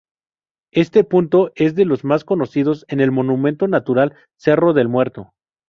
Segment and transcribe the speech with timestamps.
[0.73, 5.31] Este punto es de los más conocidos del Monumento Natural Cerro del Muerto.